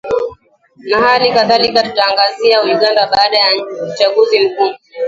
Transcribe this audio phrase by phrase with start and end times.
[0.89, 3.47] na hali kadhalika tutaangazia uganda baada ya
[3.93, 4.73] uchaguzi mkuu